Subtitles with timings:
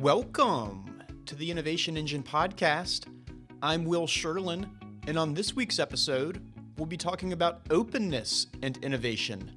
[0.00, 3.06] Welcome to the Innovation Engine podcast.
[3.60, 4.70] I'm Will Sherlin,
[5.08, 6.40] and on this week's episode,
[6.76, 9.50] we'll be talking about openness and innovation.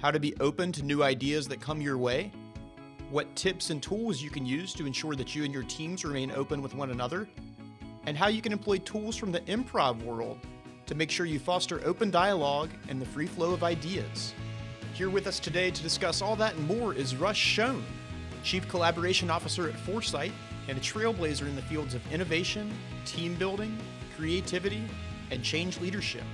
[0.00, 2.32] How to be open to new ideas that come your way,
[3.08, 6.32] what tips and tools you can use to ensure that you and your teams remain
[6.32, 7.28] open with one another,
[8.06, 10.40] and how you can employ tools from the improv world
[10.86, 14.34] to make sure you foster open dialogue and the free flow of ideas.
[14.94, 17.84] Here with us today to discuss all that and more is Russ Schoen,
[18.42, 20.32] Chief Collaboration Officer at Foursight
[20.68, 22.72] and a trailblazer in the fields of innovation,
[23.04, 23.78] team building,
[24.16, 24.82] creativity,
[25.30, 26.24] and change leadership.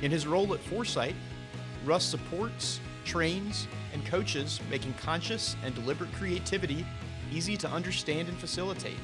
[0.00, 1.14] In his role at Foursight,
[1.84, 6.86] Russ supports, trains, and coaches making conscious and deliberate creativity
[7.32, 8.98] easy to understand and facilitate.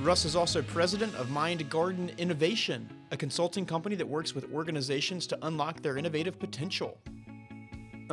[0.00, 5.38] Russ is also president of Mindgarden Innovation, a consulting company that works with organizations to
[5.42, 6.98] unlock their innovative potential.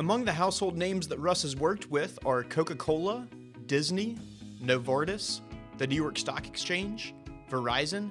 [0.00, 3.28] Among the household names that Russ has worked with are Coca Cola,
[3.66, 4.16] Disney,
[4.58, 5.42] Novartis,
[5.76, 7.14] the New York Stock Exchange,
[7.50, 8.10] Verizon,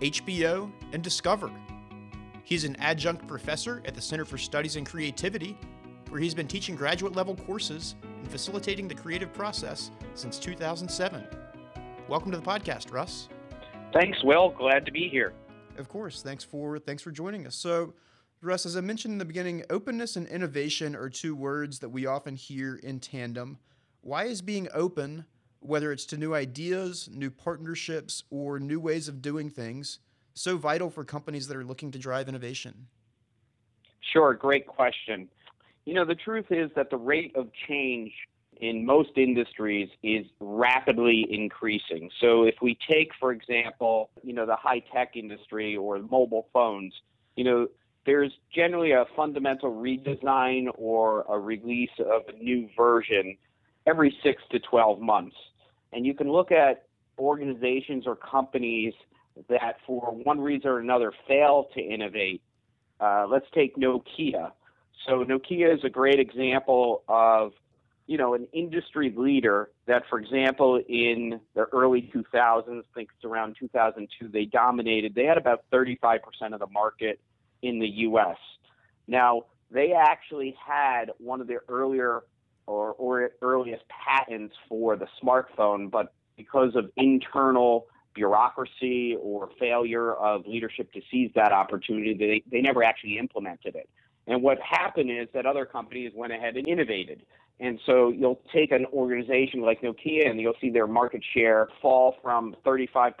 [0.00, 1.50] HBO, and Discover.
[2.42, 5.58] He's an adjunct professor at the Center for Studies in Creativity,
[6.08, 11.22] where he's been teaching graduate level courses and facilitating the creative process since 2007.
[12.08, 13.28] Welcome to the podcast, Russ.
[13.92, 14.54] Thanks, Will.
[14.56, 15.34] Glad to be here.
[15.76, 16.22] Of course.
[16.22, 17.54] Thanks for thanks for joining us.
[17.54, 17.92] So,
[18.42, 22.04] Russ, as I mentioned in the beginning, openness and innovation are two words that we
[22.04, 23.58] often hear in tandem.
[24.02, 25.24] Why is being open,
[25.60, 30.00] whether it's to new ideas, new partnerships, or new ways of doing things,
[30.34, 32.88] so vital for companies that are looking to drive innovation?
[34.12, 35.28] Sure, great question.
[35.86, 38.12] You know, the truth is that the rate of change
[38.60, 42.10] in most industries is rapidly increasing.
[42.20, 46.92] So if we take, for example, you know, the high tech industry or mobile phones,
[47.34, 47.68] you know,
[48.06, 53.36] there's generally a fundamental redesign or a release of a new version
[53.86, 55.36] every six to 12 months.
[55.92, 56.86] And you can look at
[57.18, 58.94] organizations or companies
[59.48, 62.42] that, for one reason or another, fail to innovate.
[63.00, 64.52] Uh, let's take Nokia.
[65.06, 67.52] So, Nokia is a great example of
[68.06, 73.24] you know, an industry leader that, for example, in the early 2000s, I think it's
[73.24, 75.14] around 2002, they dominated.
[75.14, 76.20] They had about 35%
[76.52, 77.18] of the market
[77.62, 78.36] in the U.S.
[79.06, 82.22] Now, they actually had one of their earlier
[82.66, 90.46] or, or earliest patents for the smartphone, but because of internal bureaucracy or failure of
[90.46, 93.88] leadership to seize that opportunity, they, they never actually implemented it.
[94.26, 97.24] And what happened is that other companies went ahead and innovated.
[97.60, 102.16] And so you'll take an organization like Nokia and you'll see their market share fall
[102.22, 103.12] from 35%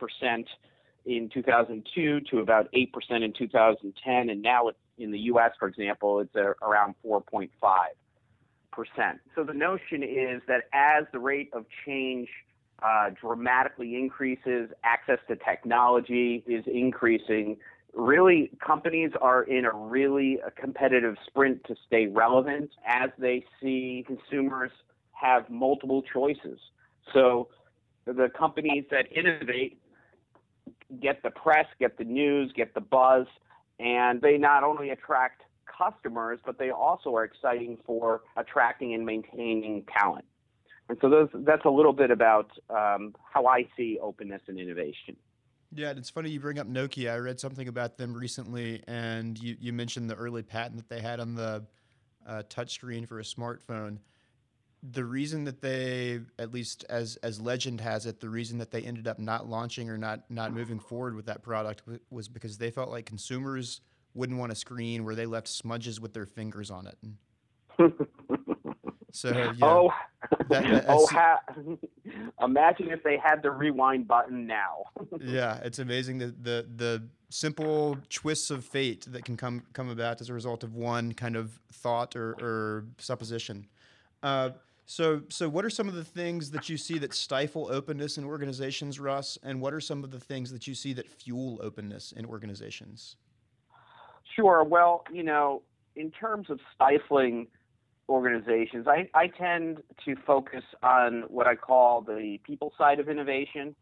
[1.06, 4.28] in 2002 to about 8% in 2010.
[4.28, 7.48] And now in the US, for example, it's around 4.5%.
[9.34, 12.28] So the notion is that as the rate of change
[12.82, 17.56] uh, dramatically increases, access to technology is increasing,
[17.94, 24.04] really companies are in a really a competitive sprint to stay relevant as they see
[24.06, 24.70] consumers
[25.12, 26.58] have multiple choices.
[27.14, 27.48] So
[28.04, 29.78] the companies that innovate
[31.00, 33.26] get the press, get the news, get the buzz,
[33.78, 39.84] and they not only attract customers, but they also are exciting for attracting and maintaining
[39.84, 40.24] talent.
[40.88, 45.16] And so those, that's a little bit about um, how I see openness and innovation.
[45.74, 47.12] Yeah, it's funny you bring up Nokia.
[47.12, 51.00] I read something about them recently, and you, you mentioned the early patent that they
[51.00, 51.64] had on the
[52.26, 53.98] uh, touchscreen for a smartphone.
[54.92, 58.82] The reason that they, at least as as legend has it, the reason that they
[58.82, 62.70] ended up not launching or not not moving forward with that product was because they
[62.70, 63.80] felt like consumers
[64.14, 67.92] wouldn't want a screen where they left smudges with their fingers on it.
[69.16, 69.90] So yeah, oh,
[70.50, 71.40] that, that, oh, ha-
[72.42, 74.84] imagine if they had the rewind button now.
[75.22, 80.20] yeah, it's amazing the, the the simple twists of fate that can come come about
[80.20, 83.66] as a result of one kind of thought or, or supposition.
[84.22, 84.50] Uh,
[84.86, 88.24] so, so what are some of the things that you see that stifle openness in
[88.24, 89.38] organizations, Russ?
[89.42, 93.16] And what are some of the things that you see that fuel openness in organizations?
[94.34, 94.64] Sure.
[94.64, 95.62] Well, you know,
[95.94, 97.48] in terms of stifling
[98.08, 98.86] organizations.
[98.86, 103.74] I, I tend to focus on what I call the people side of innovation.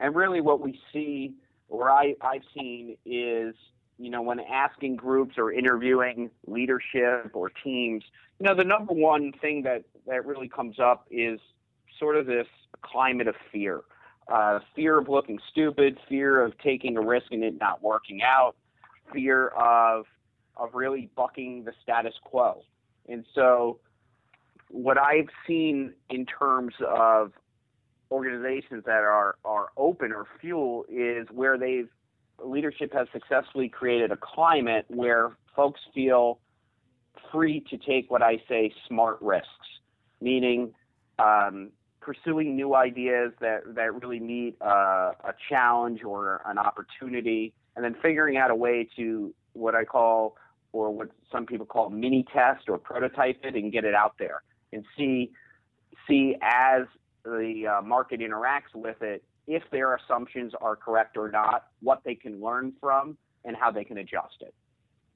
[0.00, 1.34] And really, what we see,
[1.68, 3.54] or I, I've seen, is
[4.02, 8.02] you know, when asking groups or interviewing leadership or teams,
[8.40, 11.38] you know, the number one thing that, that really comes up is
[12.00, 12.48] sort of this
[12.82, 13.82] climate of fear.
[14.26, 18.56] Uh, fear of looking stupid, fear of taking a risk and it not working out,
[19.12, 20.04] fear of
[20.56, 22.62] of really bucking the status quo.
[23.08, 23.78] And so,
[24.68, 27.32] what I've seen in terms of
[28.10, 31.88] organizations that are, are open or fuel is where they've
[32.44, 36.38] leadership has successfully created a climate where folks feel
[37.30, 39.48] free to take what I say smart risks,
[40.20, 40.72] meaning
[41.18, 47.84] um, pursuing new ideas that, that really meet uh, a challenge or an opportunity, and
[47.84, 50.36] then figuring out a way to what I call,
[50.72, 54.42] or what some people call mini test or prototype it and get it out there
[54.72, 55.30] and see,
[56.08, 56.82] see as
[57.24, 62.14] the uh, market interacts with it, if their assumptions are correct or not, what they
[62.14, 64.54] can learn from, and how they can adjust it.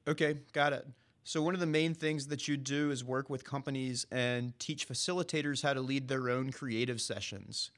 [0.09, 0.87] Okay, got it.
[1.25, 4.89] So, one of the main things that you do is work with companies and teach
[4.89, 7.73] facilitators how to lead their own creative sessions.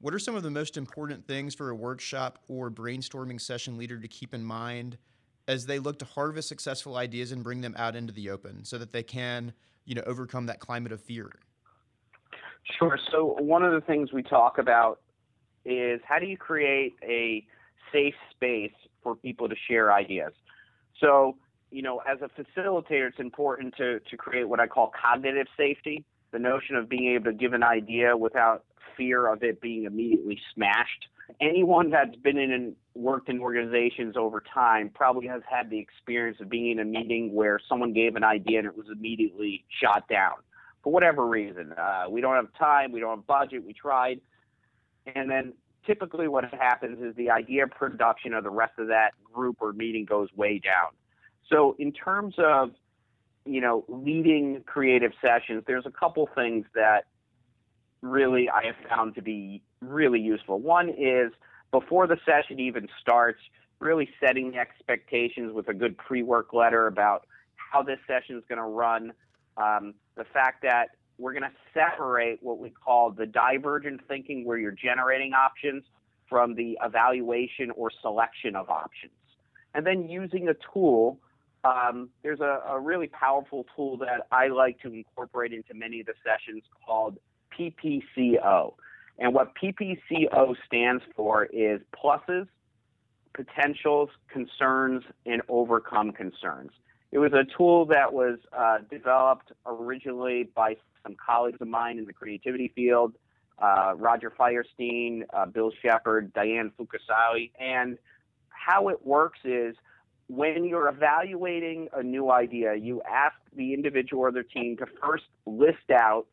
[0.00, 3.98] What are some of the most important things for a workshop or brainstorming session leader
[3.98, 4.98] to keep in mind
[5.48, 8.78] as they look to harvest successful ideas and bring them out into the open so
[8.78, 9.52] that they can,
[9.84, 11.30] you know, overcome that climate of fear?
[12.78, 12.98] Sure.
[13.10, 15.00] So, one of the things we talk about
[15.64, 17.44] is how do you create a
[17.92, 18.72] safe space
[19.02, 20.32] for people to share ideas?
[21.00, 21.36] So,
[21.70, 26.04] you know, as a facilitator, it's important to, to create what I call cognitive safety
[26.32, 28.64] the notion of being able to give an idea without
[28.96, 31.08] fear of it being immediately smashed.
[31.40, 36.38] Anyone that's been in and worked in organizations over time probably has had the experience
[36.40, 40.08] of being in a meeting where someone gave an idea and it was immediately shot
[40.08, 40.34] down
[40.82, 41.72] for whatever reason.
[41.72, 44.20] Uh, we don't have time, we don't have budget, we tried.
[45.06, 45.54] And then
[45.86, 50.04] typically what happens is the idea production of the rest of that group or meeting
[50.04, 50.90] goes way down.
[51.50, 52.70] So in terms of
[53.46, 57.06] you know leading creative sessions, there's a couple things that
[58.02, 60.60] really I have found to be really useful.
[60.60, 61.32] One is
[61.70, 63.40] before the session even starts,
[63.78, 67.26] really setting expectations with a good pre-work letter about
[67.56, 69.12] how this session is going to run.
[69.56, 74.58] Um, the fact that we're going to separate what we call the divergent thinking, where
[74.58, 75.84] you're generating options,
[76.28, 79.12] from the evaluation or selection of options.
[79.74, 81.18] And then using a tool
[81.64, 86.06] um, there's a, a, really powerful tool that I like to incorporate into many of
[86.06, 87.18] the sessions called
[87.58, 88.74] PPCO.
[89.18, 92.46] And what PPCO stands for is pluses,
[93.34, 96.70] potentials, concerns, and overcome concerns.
[97.12, 102.04] It was a tool that was uh, developed originally by some colleagues of mine in
[102.04, 103.14] the creativity field,
[103.60, 107.50] uh, Roger Firestien, uh, Bill Shepard, Diane Fukasawa.
[107.58, 107.98] And
[108.48, 109.76] how it works is
[110.28, 115.24] when you're evaluating a new idea, you ask the individual or their team to first
[115.44, 116.26] list out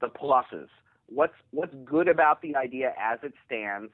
[0.00, 0.68] the pluses.
[1.06, 3.92] What's what's good about the idea as it stands?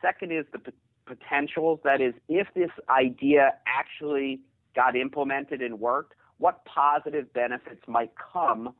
[0.00, 0.72] Second is the p-
[1.06, 1.80] potentials.
[1.84, 4.40] That is, if this idea actually
[4.74, 8.74] got implemented and worked, what positive benefits might come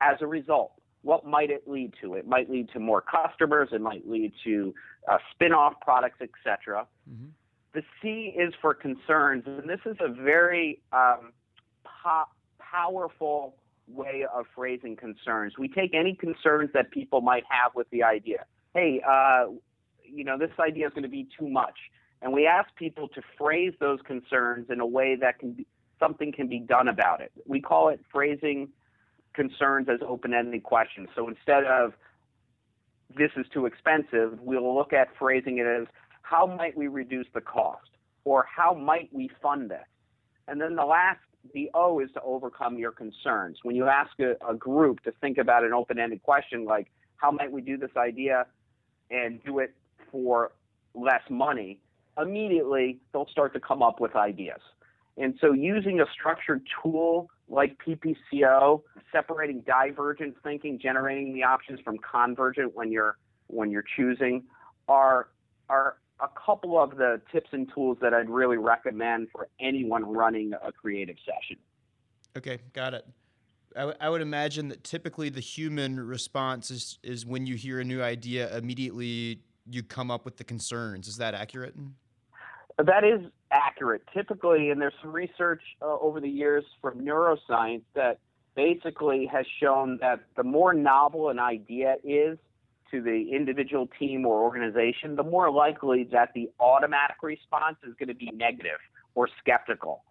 [0.00, 0.72] as a result?
[1.02, 2.14] What might it lead to?
[2.14, 3.68] It might lead to more customers.
[3.72, 4.74] It might lead to
[5.10, 6.86] uh, spin-off products, etc.
[7.08, 7.26] Mm-hmm.
[7.74, 11.32] The C is for concerns, and this is a very um,
[11.84, 12.24] po-
[12.58, 13.54] powerful
[13.86, 15.54] way of phrasing concerns.
[15.58, 18.44] We take any concerns that people might have with the idea.
[18.74, 19.46] Hey, uh,
[20.02, 21.78] you know, this idea is going to be too much,
[22.22, 25.66] and we ask people to phrase those concerns in a way that can be,
[26.00, 27.30] something can be done about it.
[27.46, 28.68] We call it phrasing
[29.36, 31.08] concerns as open-ended questions.
[31.14, 31.92] So instead of
[33.16, 35.86] this is too expensive, we'll look at phrasing it as
[36.22, 37.90] how might we reduce the cost?
[38.24, 39.86] Or how might we fund this?
[40.48, 41.20] And then the last,
[41.54, 43.58] the O is to overcome your concerns.
[43.62, 47.30] When you ask a, a group to think about an open ended question like, how
[47.30, 48.46] might we do this idea
[49.10, 49.74] and do it
[50.10, 50.50] for
[50.94, 51.78] less money?
[52.20, 54.60] Immediately, they'll start to come up with ideas.
[55.16, 61.96] And so, using a structured tool like PPCO, separating divergent thinking, generating the options from
[61.98, 64.44] convergent when you're when you're choosing,
[64.88, 65.28] are
[65.68, 70.52] are a couple of the tips and tools that I'd really recommend for anyone running
[70.54, 71.60] a creative session.
[72.36, 73.06] Okay, got it.
[73.74, 77.80] I, w- I would imagine that typically the human response is, is when you hear
[77.80, 81.06] a new idea, immediately you come up with the concerns.
[81.08, 81.74] Is that accurate?
[82.78, 84.02] That is accurate.
[84.12, 88.18] Typically, and there's some research uh, over the years from neuroscience that
[88.54, 92.38] basically has shown that the more novel an idea is,
[92.90, 98.08] to the individual team or organization, the more likely that the automatic response is going
[98.08, 98.78] to be negative
[99.14, 100.04] or skeptical.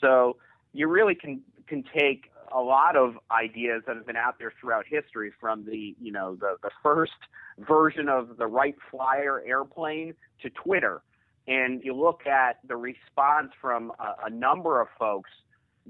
[0.00, 0.36] So
[0.72, 4.84] you really can can take a lot of ideas that have been out there throughout
[4.86, 7.12] history from the you know the, the first
[7.58, 11.02] version of the Wright Flyer airplane to Twitter
[11.46, 15.30] and you look at the response from a, a number of folks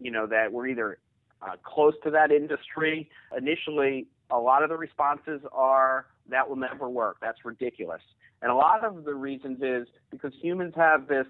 [0.01, 0.99] you know that were either
[1.43, 6.89] uh, close to that industry initially a lot of the responses are that will never
[6.89, 7.19] work.
[7.21, 8.03] That's ridiculous.
[8.43, 11.27] And a lot of the reasons is because humans have this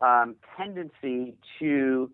[0.00, 2.10] um, tendency to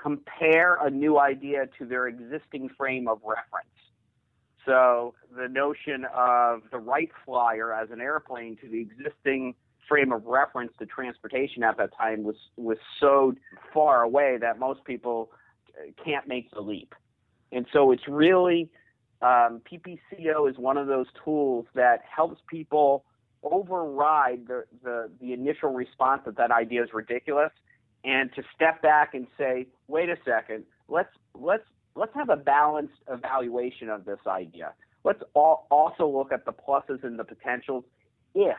[0.00, 3.68] compare a new idea to their existing frame of reference.
[4.64, 9.54] So the notion of the Wright Flyer as an airplane to the existing
[9.88, 13.34] frame of reference to transportation at that time was was so
[13.72, 15.30] far away that most people
[16.04, 16.94] can't make the leap.
[17.52, 18.70] And so it's really
[19.22, 23.04] um, PPCO is one of those tools that helps people
[23.42, 27.52] override the, the, the initial response that that idea is ridiculous
[28.04, 31.64] and to step back and say, wait a second, let's let's
[31.94, 34.72] let's have a balanced evaluation of this idea.
[35.04, 37.84] Let's all, also look at the pluses and the potentials
[38.34, 38.56] if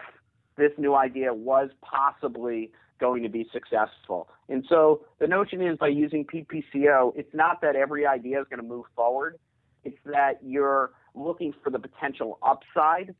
[0.57, 4.27] this new idea was possibly going to be successful.
[4.49, 8.61] And so the notion is by using PPCO, it's not that every idea is going
[8.61, 9.37] to move forward.
[9.83, 13.15] It's that you're looking for the potential upside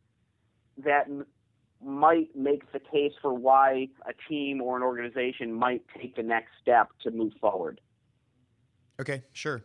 [0.83, 1.25] that m-
[1.83, 6.49] might make the case for why a team or an organization might take the next
[6.61, 7.79] step to move forward.
[8.99, 9.63] Okay, sure.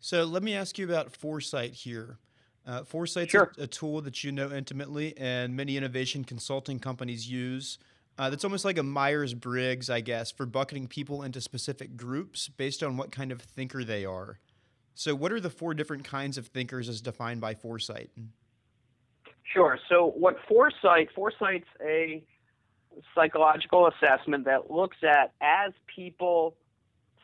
[0.00, 2.18] So let me ask you about Foursight here.
[2.66, 3.52] Uh, Foursight's sure.
[3.58, 7.78] a, a, tool that you know intimately, and many innovation consulting companies use.
[8.18, 12.48] Uh, that's almost like a Myers Briggs, I guess, for bucketing people into specific groups
[12.48, 14.38] based on what kind of thinker they are.
[14.94, 18.10] So, what are the four different kinds of thinkers as defined by Foursight?
[19.44, 19.78] Sure.
[19.88, 21.10] So, what Foursight?
[21.14, 22.24] Foursight's a
[23.14, 26.56] psychological assessment that looks at as people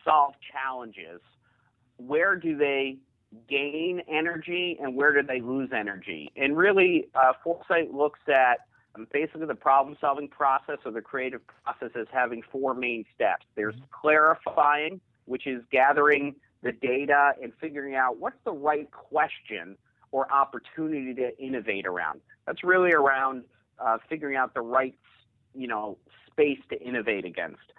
[0.05, 1.21] solve challenges,
[1.97, 2.99] where do they
[3.49, 6.31] gain energy and where do they lose energy?
[6.37, 8.61] And really, uh, Foursight looks at
[8.95, 13.47] um, basically the problem solving process or the creative process as having four main steps.
[13.55, 13.85] There's mm-hmm.
[13.91, 19.77] clarifying, which is gathering the data and figuring out what's the right question
[20.11, 22.21] or opportunity to innovate around.
[22.47, 23.45] That's really around
[23.79, 24.95] uh, figuring out the right,
[25.55, 25.99] you know,
[26.31, 27.73] space to innovate against.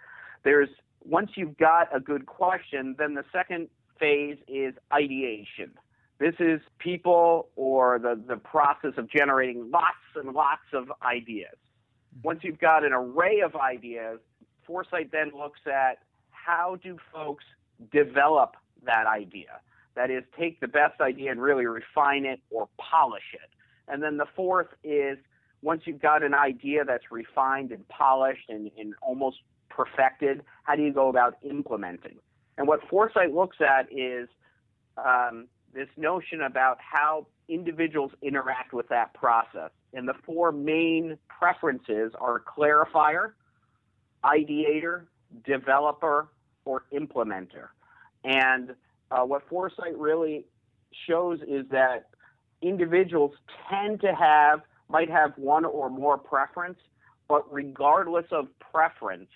[0.43, 0.69] There's
[1.05, 3.67] once you've got a good question, then the second
[3.99, 5.71] phase is ideation.
[6.19, 11.55] This is people or the, the process of generating lots and lots of ideas.
[12.15, 12.27] Mm-hmm.
[12.27, 14.19] Once you've got an array of ideas,
[14.65, 17.43] Foursight then looks at how do folks
[17.91, 19.59] develop that idea.
[19.95, 23.49] That is, take the best idea and really refine it or polish it.
[23.87, 25.17] And then the fourth is
[25.61, 29.37] once you've got an idea that's refined and polished and, and almost
[29.69, 32.17] perfected, how do you go about implementing?
[32.57, 34.29] And what Foursight looks at is
[34.97, 39.71] um, this notion about how individuals interact with that process.
[39.93, 43.33] And the four main preferences are clarifier,
[44.23, 45.03] ideator,
[45.45, 46.29] developer,
[46.65, 47.69] or implementer.
[48.23, 48.75] And
[49.11, 50.45] uh, what Foursight really
[51.07, 52.09] shows is that
[52.61, 53.33] individuals
[53.69, 56.77] tend to have, might have one or more preference,
[57.27, 59.29] but regardless of preference,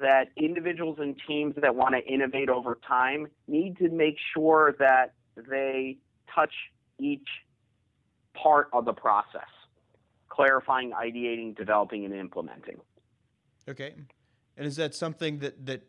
[0.00, 5.14] that individuals and teams that want to innovate over time need to make sure that
[5.48, 5.98] they
[6.34, 6.52] touch
[6.98, 7.28] each
[8.34, 9.48] part of the process
[10.28, 12.76] clarifying, ideating, developing, and implementing.
[13.68, 13.94] Okay.
[14.56, 15.82] And is that something that, that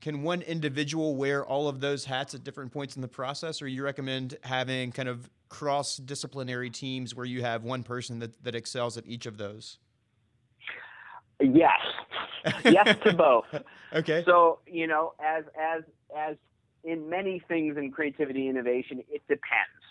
[0.00, 3.66] can one individual wear all of those hats at different points in the process, or
[3.66, 8.54] you recommend having kind of cross disciplinary teams where you have one person that, that
[8.54, 9.78] excels at each of those?
[11.40, 11.80] Yes.
[12.64, 13.46] yes to both.
[13.94, 14.24] Okay.
[14.26, 15.84] So, you know, as as
[16.18, 16.34] as
[16.82, 19.84] in many things in creativity innovation, it depends.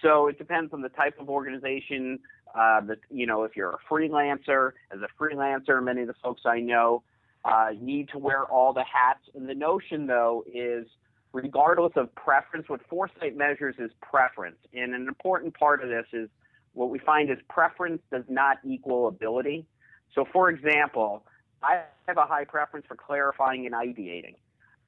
[0.00, 2.20] So it depends on the type of organization.
[2.54, 6.42] Uh, that you know, if you're a freelancer, as a freelancer, many of the folks
[6.46, 7.02] I know
[7.44, 9.24] uh, need to wear all the hats.
[9.34, 10.86] And the notion, though, is
[11.32, 14.58] regardless of preference, what Foursight measures is preference.
[14.72, 16.28] And an important part of this is
[16.72, 19.66] what we find is preference does not equal ability.
[20.14, 21.24] So, for example,
[21.62, 24.36] I have a high preference for clarifying and ideating,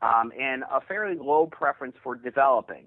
[0.03, 2.85] um, and a fairly low preference for developing.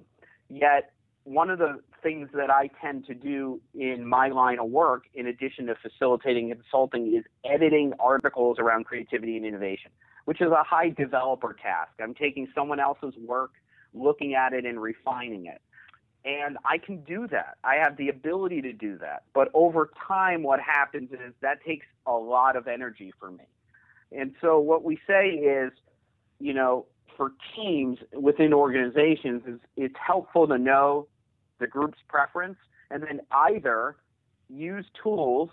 [0.50, 0.92] Yet,
[1.25, 5.28] one of the things that I tend to do in my line of work, in
[5.28, 9.92] addition to facilitating and consulting, is editing articles around creativity and innovation,
[10.25, 11.92] which is a high developer task.
[12.02, 13.52] I'm taking someone else's work,
[13.94, 15.62] looking at it, and refining it.
[16.25, 17.58] And I can do that.
[17.63, 19.24] I have the ability to do that.
[19.34, 23.44] But over time, what happens is that takes a lot of energy for me.
[24.12, 25.72] And so what we say is,
[26.39, 26.86] you know,
[27.18, 31.08] for teams within organizations, is it's helpful to know
[31.60, 32.58] the group's preference
[32.89, 33.98] and then either
[34.50, 35.50] use tools,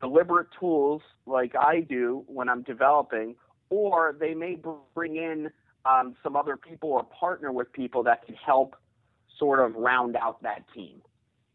[0.00, 3.34] deliberate tools like I do when I'm developing,
[3.70, 4.58] or they may
[4.94, 5.50] bring in
[5.84, 8.76] um, some other people or partner with people that can help
[9.38, 11.00] sort of round out that team,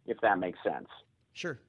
[0.06, 0.88] if that makes sense.
[1.34, 1.60] Sure.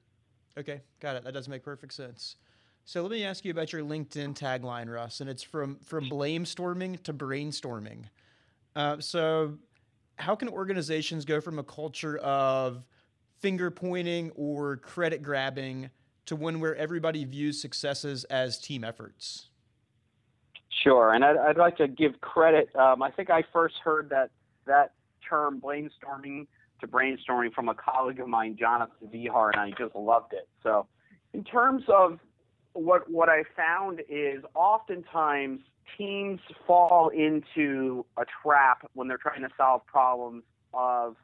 [0.58, 1.24] Okay, got it.
[1.24, 2.36] That does make perfect sense.
[2.84, 6.44] So let me ask you about your LinkedIn tagline, Russ, and it's from from blame
[6.44, 8.04] storming to brainstorming.
[8.76, 9.58] Uh, so,
[10.16, 12.84] how can organizations go from a culture of
[13.40, 15.90] finger pointing or credit grabbing
[16.26, 19.48] to one where everybody views successes as team efforts?
[20.82, 22.74] Sure, and I'd, I'd like to give credit.
[22.76, 24.30] Um, I think I first heard that
[24.66, 24.92] that
[25.28, 26.46] term brainstorming
[26.80, 30.48] to brainstorming from a colleague of mine, Jonathan Vehar, and I just loved it.
[30.62, 30.86] So,
[31.32, 32.18] in terms of
[32.72, 35.60] what what I found is oftentimes
[35.96, 41.16] teams fall into a trap when they're trying to solve problems of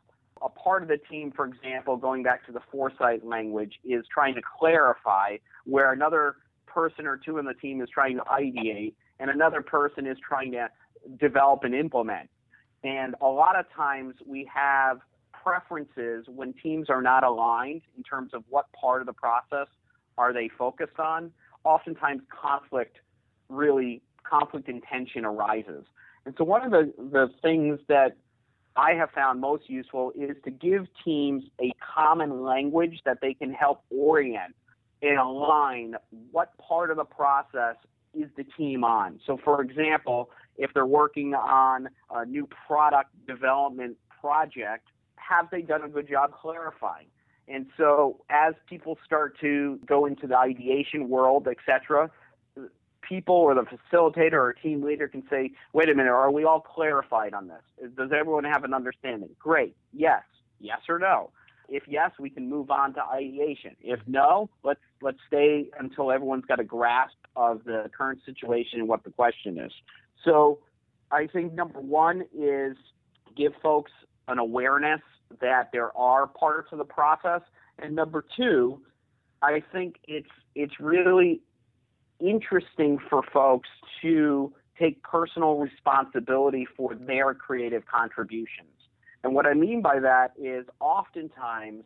[0.43, 4.35] a part of the team, for example, going back to the Foursight language, is trying
[4.35, 9.31] to clarify where another person or two in the team is trying to ideate and
[9.31, 10.69] another person is trying to
[11.19, 12.31] develop and implement.
[12.83, 15.01] And a lot of times we have
[15.33, 19.69] preferences when teams are not aligned in terms of what part of the process
[20.19, 21.33] are they focused on.
[21.65, 22.99] Oftentimes conflict
[23.49, 25.85] really conflict and tension arises.
[26.25, 28.17] And so one of the, the things that
[28.77, 33.53] I have found most useful is to give teams a common language that they can
[33.53, 34.55] help orient
[35.03, 35.95] and align
[36.31, 37.77] what part of the process
[38.15, 39.21] is the team on.
[39.27, 45.83] So, for example, if they're working on a new product development project, have they done
[45.83, 47.07] a good job clarifying?
[47.49, 52.11] And so, as people start to go into the ideation world, etc.,
[53.11, 56.61] people or the facilitator or team leader can say, wait a minute, are we all
[56.61, 57.91] clarified on this?
[57.97, 59.31] Does everyone have an understanding?
[59.39, 59.75] Great.
[59.93, 60.23] Yes.
[60.61, 61.31] Yes or no.
[61.71, 63.77] If yes, we can move on to ideation.
[63.81, 68.89] If no, let's let's stay until everyone's got a grasp of the current situation and
[68.89, 69.73] what the question is.
[70.25, 70.59] So
[71.13, 72.77] I think number one is
[73.37, 73.93] give folks
[74.27, 75.01] an awareness
[75.41, 77.43] that there are parts of the process.
[77.79, 78.83] And number two,
[79.41, 81.41] I think it's it's really
[82.19, 83.69] interesting for folks
[84.03, 88.80] to take personal responsibility for their creative contributions.
[89.23, 91.85] And what I mean by that is oftentimes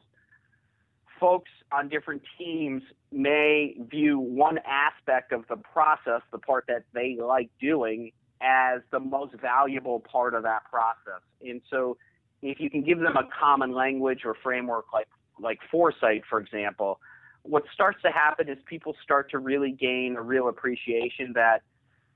[1.18, 7.16] folks on different teams may view one aspect of the process, the part that they
[7.20, 11.22] like doing, as the most valuable part of that process.
[11.40, 11.96] And so
[12.42, 15.08] if you can give them a common language or framework like
[15.40, 17.00] like Foursight, for example,
[17.42, 21.62] what starts to happen is people start to really gain a real appreciation that,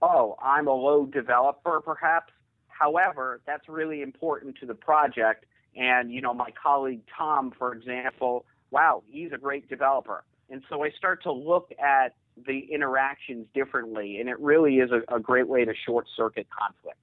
[0.01, 2.33] oh, I'm a low developer perhaps.
[2.79, 5.47] However, that's really important to the project.
[5.77, 10.25] And, you know, my colleague Tom, for example, wow, he's a great developer.
[10.51, 12.15] And so I start to look at
[12.47, 16.99] the interactions differently, and it really is a, a great way to short circuit conflict.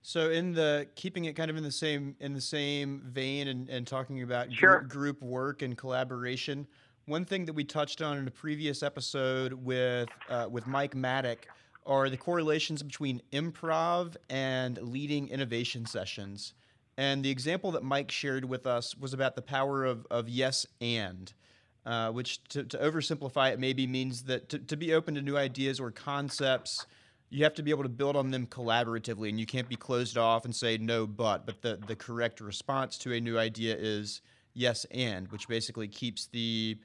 [0.00, 3.68] So in the keeping it kind of in the same in the same vein and,
[3.68, 4.80] and talking about sure.
[4.82, 6.66] group work and collaboration,
[7.06, 11.48] one thing that we touched on in a previous episode with uh, with Mike Maddock
[11.86, 16.54] are the correlations between improv and leading innovation sessions.
[16.96, 20.66] And the example that Mike shared with us was about the power of, of yes
[20.80, 21.32] and,
[21.86, 25.36] uh, which to, to, oversimplify it maybe means that to, to be open to new
[25.36, 26.86] ideas or concepts,
[27.30, 30.18] you have to be able to build on them collaboratively and you can't be closed
[30.18, 34.20] off and say no but, but the, the correct response to a new idea is
[34.54, 36.76] yes and, which basically keeps the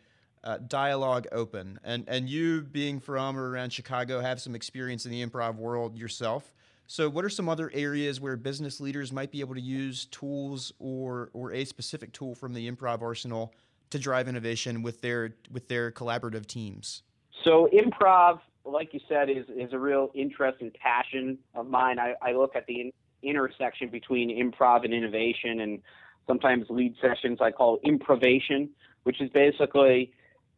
[0.43, 1.79] uh, dialogue open.
[1.83, 5.97] And and you being from or around Chicago have some experience in the improv world
[5.97, 6.53] yourself.
[6.87, 10.73] So, what are some other areas where business leaders might be able to use tools
[10.79, 13.53] or or a specific tool from the improv arsenal
[13.89, 17.03] to drive innovation with their with their collaborative teams?
[17.43, 21.99] So, improv, like you said, is is a real interest and passion of mine.
[21.99, 22.91] I, I look at the in,
[23.23, 25.79] intersection between improv and innovation, and
[26.27, 28.69] sometimes lead sessions I call improvation,
[29.03, 30.11] which is basically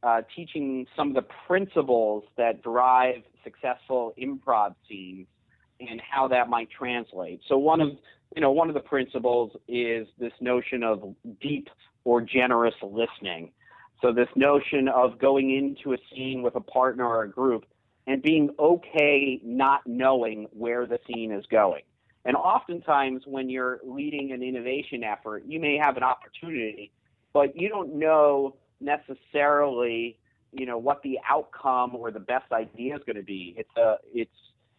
[0.05, 5.27] uh, teaching some of the principles that drive successful improv scenes
[5.79, 7.41] and how that might translate.
[7.49, 7.89] So one of
[8.35, 11.69] you know one of the principles is this notion of deep
[12.03, 13.51] or generous listening.
[14.01, 17.65] So this notion of going into a scene with a partner or a group
[18.05, 21.81] and being okay not knowing where the scene is going.
[22.25, 26.91] And oftentimes when you're leading an innovation effort, you may have an opportunity,
[27.33, 30.17] but you don't know necessarily,
[30.51, 33.55] you know, what the outcome or the best idea is going to be.
[33.57, 34.31] It's a it's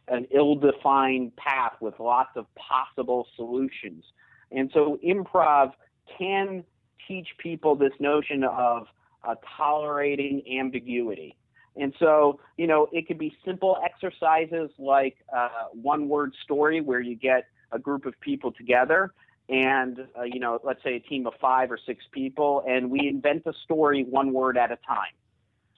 [0.09, 4.05] an ill-defined path with lots of possible solutions.
[4.53, 5.73] And so improv
[6.17, 6.63] can
[7.09, 8.87] teach people this notion of
[9.25, 11.37] uh, tolerating ambiguity.
[11.77, 17.01] And so, you know, it could be simple exercises like uh, one word story where
[17.01, 19.13] you get a group of people together
[19.49, 23.09] and uh, you know, let's say a team of five or six people, and we
[23.09, 25.15] invent a story one word at a time.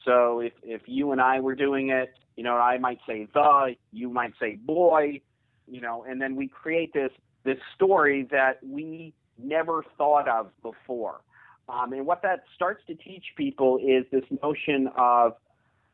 [0.04, 3.74] So if if you and I were doing it, you know, I might say the,
[3.92, 5.20] you might say boy,
[5.66, 7.12] you know, and then we create this
[7.44, 11.20] this story that we never thought of before.
[11.68, 15.34] Um, and what that starts to teach people is this notion of,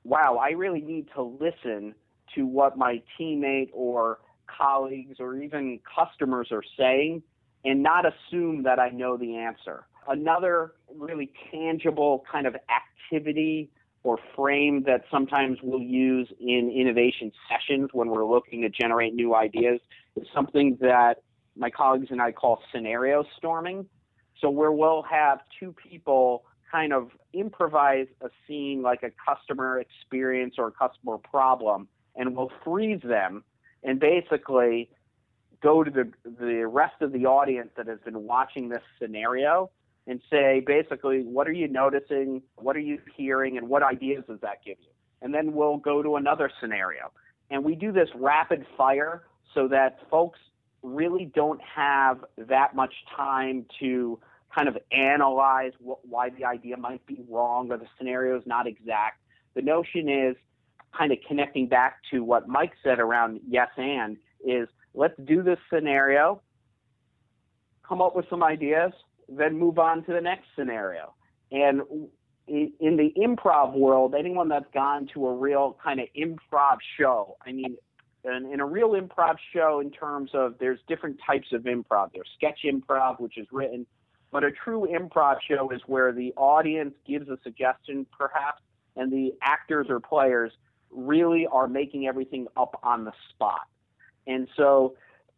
[0.05, 1.95] wow, I really need to listen
[2.35, 7.23] to what my teammate or colleagues or even customers are saying
[7.65, 9.87] and not assume that I know the answer.
[10.07, 13.71] Another really tangible kind of activity
[14.03, 19.35] or frame that sometimes we'll use in innovation sessions when we're looking to generate new
[19.35, 19.81] ideas
[20.17, 21.23] is something that
[21.57, 23.87] my colleagues and I call scenario storming.
[24.41, 30.57] So, where we'll have two people kind of improvise a scene like a customer experience
[30.59, 33.45] or a customer problem, and we'll freeze them
[33.85, 34.91] and basically
[35.65, 39.71] go to the, the rest of the audience that has been watching this scenario
[40.07, 42.43] and say, basically, what are you noticing?
[42.57, 43.57] What are you hearing?
[43.57, 44.91] And what ideas does that give you?
[45.23, 47.11] And then we'll go to another scenario.
[47.51, 49.23] And we do this rapid fire
[49.55, 50.39] so that folks
[50.83, 54.21] really don't have that much time to
[54.55, 58.67] kind of analyze what, why the idea might be wrong or the scenario is not
[58.67, 59.19] exact.
[59.55, 60.37] The notion is
[60.97, 65.59] kind of connecting back to what Mike said around yes and is let's do this
[65.73, 66.41] scenario,
[67.87, 68.93] come up with some ideas,
[69.29, 71.15] then move on to the next scenario.
[71.51, 71.83] And
[72.47, 77.53] in the improv world, anyone that's gone to a real kind of improv show, I
[77.53, 77.77] mean,
[78.25, 82.11] in, in a real improv show, in terms of there's different types of improv.
[82.15, 83.87] There's sketch improv, which is written,
[84.31, 88.63] but a true improv show is where the audience gives a suggestion, perhaps,
[88.97, 90.53] and the actors or players
[90.91, 93.63] really are making everything up on the spot.
[94.27, 94.97] And so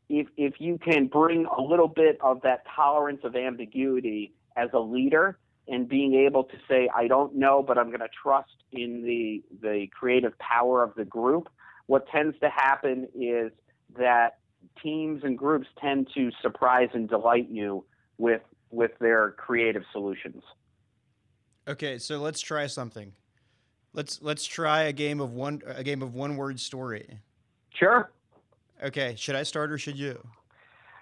[0.08, 4.78] if if you can bring a little bit of that tolerance of ambiguity as a
[4.78, 9.02] leader and being able to say I don't know but I'm going to trust in
[9.02, 11.48] the the creative power of the group
[11.86, 13.52] what tends to happen is
[13.98, 14.38] that
[14.82, 17.84] teams and groups tend to surprise and delight you
[18.18, 20.42] with with their creative solutions.
[21.66, 23.12] Okay so let's try something.
[23.92, 27.18] Let's let's try a game of one a game of one word story.
[27.74, 28.10] Sure
[28.84, 30.22] Okay, should I start or should you?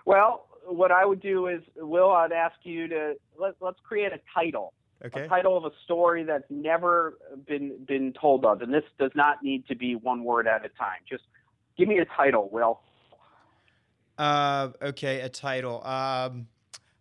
[0.04, 4.20] Well, what I would do is, Will, I'd ask you to let, let's create a
[4.32, 4.72] title.
[5.04, 5.24] Okay.
[5.24, 9.42] A title of a story that's never been been told of, and this does not
[9.42, 10.98] need to be one word at a time.
[11.06, 11.24] Just
[11.76, 12.80] give me a title, Will.
[14.16, 15.84] Uh, okay, a title.
[15.84, 16.46] Um,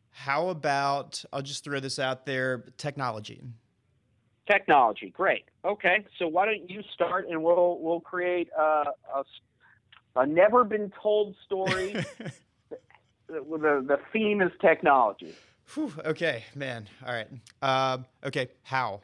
[0.10, 3.42] how about I'll just throw this out there: technology.
[4.52, 5.46] Technology, great.
[5.64, 8.84] Okay, so why don't you start, and we'll we'll create a,
[9.16, 9.24] a
[10.16, 11.94] a never been told story.
[12.70, 12.78] the,
[13.28, 15.34] the, the theme is technology.
[15.74, 16.88] Whew, okay, man.
[17.06, 17.28] All right.
[17.62, 19.02] Um, okay, how?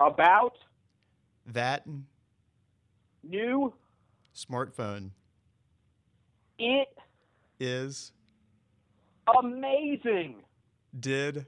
[0.00, 0.56] About
[1.46, 1.84] that
[3.22, 3.72] new
[4.34, 5.10] smartphone.
[6.58, 6.88] It
[7.60, 8.12] is
[9.38, 10.36] amazing.
[10.98, 11.46] Did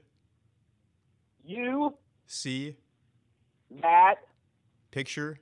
[1.43, 2.77] you see
[3.81, 4.15] that
[4.91, 5.39] picture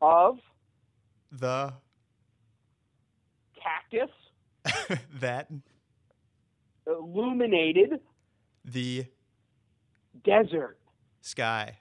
[0.00, 0.38] of
[1.32, 1.72] the
[3.94, 5.48] cactus that
[6.86, 8.00] illuminated
[8.64, 9.06] the
[10.24, 10.78] desert
[11.20, 11.78] sky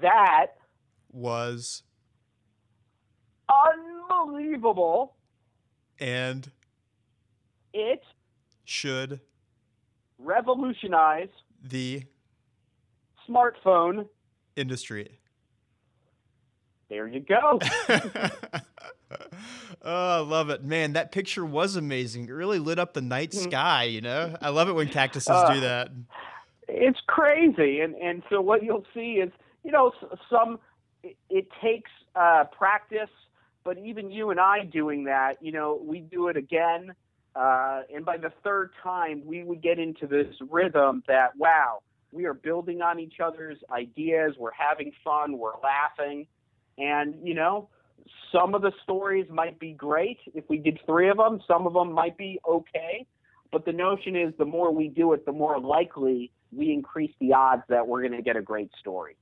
[0.00, 0.46] that
[1.12, 1.82] was
[3.48, 5.14] unbelievable
[6.00, 6.50] and
[7.72, 8.02] it
[8.64, 9.20] should
[10.18, 11.28] revolutionize
[11.62, 12.02] the
[13.28, 14.06] smartphone
[14.56, 15.18] industry.
[16.88, 17.58] There you go.
[19.82, 20.64] oh, I love it.
[20.64, 22.28] Man, that picture was amazing.
[22.28, 23.50] It really lit up the night mm-hmm.
[23.50, 24.36] sky, you know?
[24.40, 25.90] I love it when cactuses uh, do that.
[26.68, 27.80] It's crazy.
[27.80, 29.30] And and so what you'll see is,
[29.64, 29.92] you know,
[30.30, 30.58] some
[31.02, 33.10] it, it takes uh, practice,
[33.64, 36.94] but even you and I doing that, you know, we do it again.
[37.34, 41.80] Uh, and by the third time, we would get into this rhythm that, wow,
[42.12, 44.34] we are building on each other's ideas.
[44.38, 45.38] We're having fun.
[45.38, 46.26] We're laughing.
[46.76, 47.68] And, you know,
[48.32, 51.40] some of the stories might be great if we did three of them.
[51.46, 53.06] Some of them might be okay.
[53.50, 57.34] But the notion is the more we do it, the more likely we increase the
[57.34, 59.16] odds that we're going to get a great story.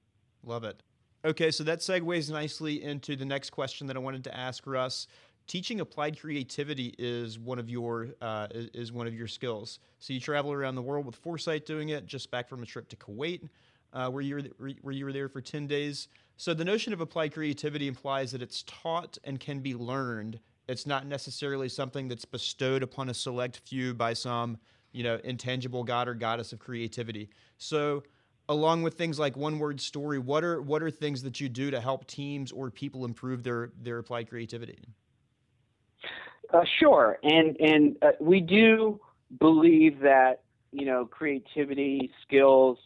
[0.44, 0.82] Love it.
[1.24, 5.06] Okay, so that segues nicely into the next question that I wanted to ask Russ.
[5.46, 9.80] Teaching applied creativity is one of your uh, is one of your skills.
[9.98, 12.06] So you travel around the world with Foursight doing it.
[12.06, 13.48] Just back from a trip to Kuwait,
[13.92, 16.08] uh, where you were where you were there for ten days.
[16.36, 20.40] So the notion of applied creativity implies that it's taught and can be learned.
[20.68, 24.56] It's not necessarily something that's bestowed upon a select few by some,
[24.92, 27.28] you know, intangible god or goddess of creativity.
[27.58, 28.04] So,
[28.48, 31.70] along with things like one word story, what are what are things that you do
[31.70, 34.78] to help teams or people improve their their applied creativity?
[36.52, 38.98] Uh, sure, and and uh, we do
[39.38, 42.78] believe that you know creativity skills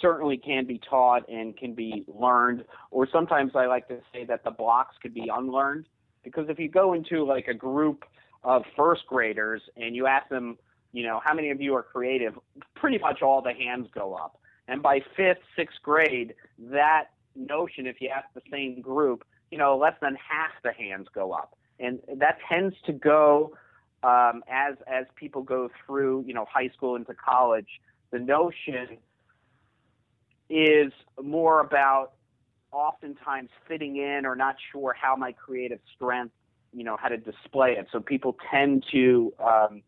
[0.00, 4.44] certainly can be taught and can be learned, or sometimes I like to say that
[4.44, 5.86] the blocks could be unlearned.
[6.24, 8.04] Because if you go into like a group
[8.44, 10.56] of first graders and you ask them,
[10.92, 12.38] you know, how many of you are creative,
[12.74, 14.38] pretty much all the hands go up.
[14.68, 19.76] And by fifth, sixth grade, that notion, if you ask the same group, you know,
[19.76, 21.56] less than half the hands go up.
[21.80, 23.54] And that tends to go
[24.02, 27.68] um, as as people go through, you know, high school into college.
[28.10, 28.98] The notion
[30.52, 32.12] is more about
[32.72, 36.34] oftentimes fitting in or not sure how my creative strength,
[36.74, 37.86] you know, how to display it.
[37.90, 39.82] So people tend to um,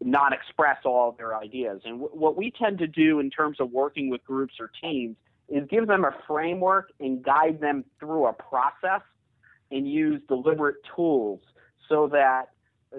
[0.00, 1.80] not express all of their ideas.
[1.84, 5.16] And w- what we tend to do in terms of working with groups or teams
[5.48, 9.02] is give them a framework and guide them through a process
[9.70, 11.40] and use deliberate tools
[11.88, 12.50] so that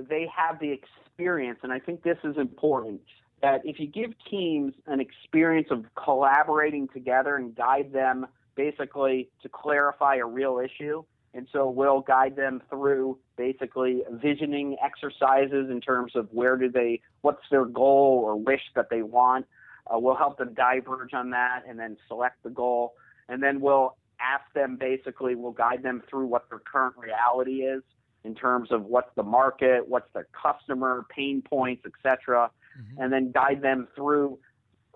[0.09, 1.59] they have the experience.
[1.63, 3.01] And I think this is important
[3.45, 9.49] that if you give teams an experience of collaborating together and guide them basically to
[9.49, 11.03] clarify a real issue,
[11.35, 17.01] and so we'll guide them through basically visioning exercises in terms of where do they,
[17.21, 19.45] what's their goal or wish that they want.
[19.85, 22.95] Uh, we'll help them diverge on that and then select the goal.
[23.29, 27.83] And then we'll ask them basically, we'll guide them through what their current reality is
[28.23, 33.01] in terms of what's the market, what's their customer, pain points, etc mm-hmm.
[33.01, 34.37] and then guide them through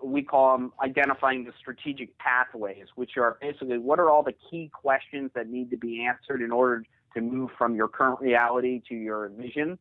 [0.02, 4.70] we call them identifying the strategic pathways, which are basically what are all the key
[4.72, 8.94] questions that need to be answered in order to move from your current reality to
[8.94, 9.78] your vision.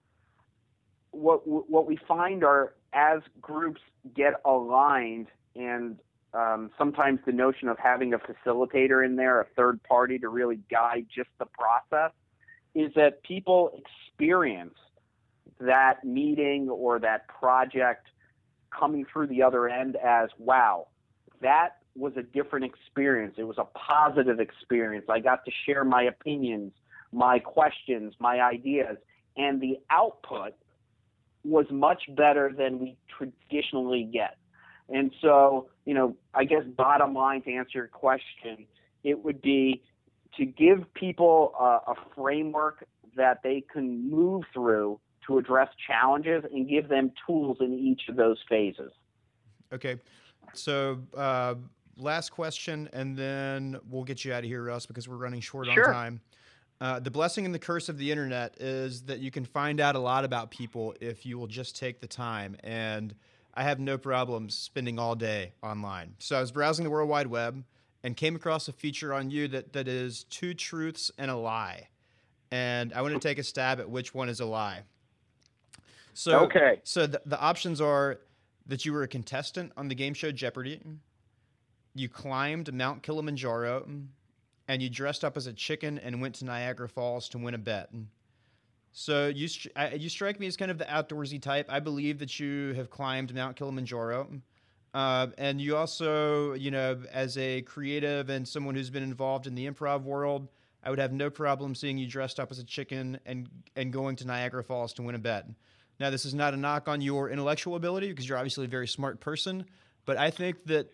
[1.12, 3.82] What what we find are as groups
[4.16, 5.98] get aligned, and
[6.34, 10.60] um, sometimes the notion of having a facilitator in there, a third party to really
[10.70, 12.12] guide just the process,
[12.76, 14.76] is that people experience
[15.60, 18.08] that meeting or that project
[18.78, 20.88] coming through the other end as wow,
[21.42, 23.36] that was a different experience.
[23.38, 25.06] It was a positive experience.
[25.10, 26.74] I got to share my opinions,
[27.12, 28.98] my questions, my ideas,
[29.36, 30.54] and the output
[31.44, 34.38] was much better than we traditionally get.
[34.90, 38.66] And so, you know, I guess bottom line to answer your question,
[39.04, 39.84] it would be
[40.38, 46.68] to give people a, a framework that they can move through to address challenges and
[46.68, 48.92] give them tools in each of those phases.
[49.72, 49.98] Okay.
[50.54, 51.56] So, uh,
[51.96, 55.68] last question, and then we'll get you out of here, Russ, because we're running short
[55.68, 55.88] sure.
[55.88, 56.22] on time.
[56.82, 59.96] Uh, the blessing and the curse of the internet is that you can find out
[59.96, 62.56] a lot about people if you will just take the time.
[62.64, 63.14] And
[63.54, 66.16] I have no problems spending all day online.
[66.20, 67.64] So I was browsing the World Wide Web
[68.04, 71.90] and came across a feature on you that, that is two truths and a lie.
[72.52, 74.84] And I want to take a stab at which one is a lie.
[76.20, 76.82] So okay.
[76.84, 78.20] So the, the options are
[78.66, 80.82] that you were a contestant on the game show Jeopardy,
[81.96, 83.88] you climbed Mount Kilimanjaro,
[84.68, 87.58] and you dressed up as a chicken and went to Niagara Falls to win a
[87.58, 87.90] bet.
[88.92, 89.48] So you
[89.96, 91.68] you strike me as kind of the outdoorsy type.
[91.70, 94.42] I believe that you have climbed Mount Kilimanjaro.
[94.94, 99.56] Uh, and you also, you know, as a creative and someone who's been involved in
[99.56, 100.50] the improv world,
[100.84, 104.18] I would have no problem seeing you dressed up as a chicken and and going
[104.18, 105.46] to Niagara Falls to win a bet.
[106.00, 108.88] Now, this is not a knock on your intellectual ability because you're obviously a very
[108.88, 109.66] smart person,
[110.06, 110.90] but I think that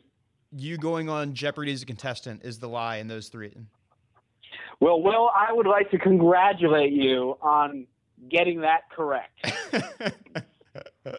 [0.52, 3.54] you going on Jeopardy as a contestant is the lie in those three.
[4.80, 7.88] Well, Will, I would like to congratulate you on
[8.30, 9.46] getting that correct.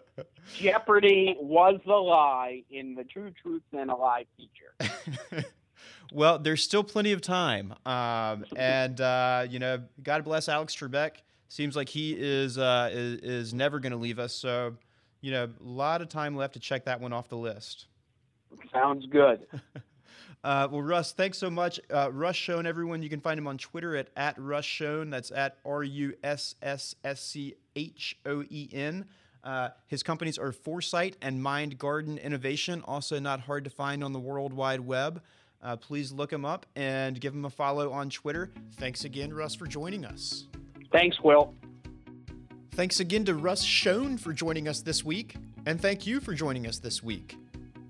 [0.55, 5.45] Jeopardy was the lie in the True Truth and a Lie feature.
[6.11, 7.73] well, there's still plenty of time.
[7.85, 11.17] Um, and, uh, you know, God bless Alex Trebek
[11.47, 14.33] seems like he is uh, is, is never going to leave us.
[14.33, 14.75] So,
[15.21, 17.87] you know, a lot of time left to check that one off the list.
[18.71, 19.45] Sounds good.
[20.43, 21.79] uh, well, Russ, thanks so much.
[21.93, 25.09] Uh, Russ Schoen, everyone, you can find him on Twitter at, at Russ Schoen.
[25.09, 29.05] That's at R U S S S C H O E N.
[29.43, 34.19] Uh, his companies are Foursight and Mindgarden Innovation, also not hard to find on the
[34.19, 35.21] World Wide Web.
[35.61, 38.51] Uh, please look him up and give him a follow on Twitter.
[38.73, 40.45] Thanks again, Russ, for joining us.
[40.97, 41.53] Thanks, Will.
[42.71, 45.35] Thanks again to Russ Schoen for joining us this week,
[45.67, 47.37] and thank you for joining us this week.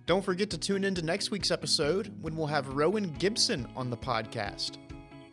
[0.08, 3.89] Don't forget to tune in to next week's episode when we'll have Rowan Gibson on
[3.89, 4.72] the podcast.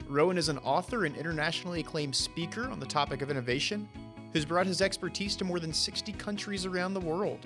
[0.09, 3.89] Rowan is an author and internationally acclaimed speaker on the topic of innovation
[4.33, 7.41] who's brought his expertise to more than 60 countries around the world.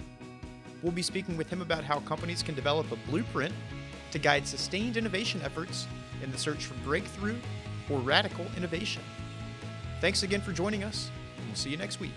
[0.83, 3.55] We'll be speaking with him about how companies can develop a blueprint
[4.11, 5.87] to guide sustained innovation efforts
[6.23, 7.39] in the search for breakthrough
[7.89, 9.01] or radical innovation.
[10.01, 12.13] Thanks again for joining us, and we'll see you next week.